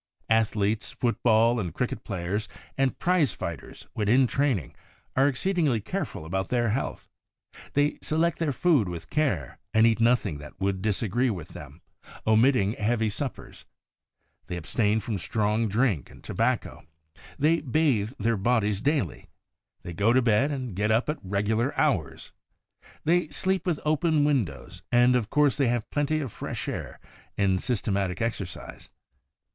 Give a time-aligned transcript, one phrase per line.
[0.31, 4.73] Athletes, football and cricket players, and prize fighters when in training,
[5.15, 7.07] are exceedingly careful about their health.
[7.73, 11.81] They select their food with care, and eat nothing that would disagree with them,
[12.25, 13.65] omitting heavy suppers;
[14.47, 16.83] they abstain from strong drink and tobacco;
[17.37, 19.29] they bathe their HOLINESS AND SANCTIFICATION 43 bodies daily;
[19.83, 22.31] they go to bed and get up at regular hours;
[23.03, 26.99] they sleep with open windows, and, of course, they have plenty of fresh air
[27.37, 28.89] and systematic exercise.